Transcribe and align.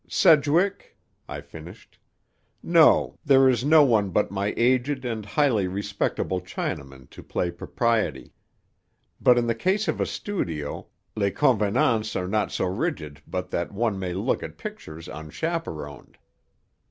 "Sedgwick?" 0.09 0.97
I 1.29 1.41
finished. 1.41 1.99
"No. 2.63 3.19
There 3.23 3.47
is 3.47 3.63
no 3.63 3.83
one 3.83 4.09
but 4.09 4.31
my 4.31 4.51
aged 4.57 5.05
and 5.05 5.23
highly 5.23 5.67
respectable 5.67 6.41
Chinaman 6.41 7.07
to 7.11 7.21
play 7.21 7.51
propriety. 7.51 8.33
But 9.21 9.37
in 9.37 9.45
the 9.45 9.53
case 9.53 9.87
of 9.87 10.01
a 10.01 10.07
studio, 10.07 10.87
les 11.15 11.29
convenances 11.29 12.15
are 12.15 12.27
not 12.27 12.51
so 12.51 12.65
rigid 12.65 13.21
but 13.27 13.51
that 13.51 13.71
one 13.71 13.99
may 13.99 14.13
look 14.15 14.41
at 14.41 14.57
pictures 14.57 15.07
unchaperoned." 15.07 16.17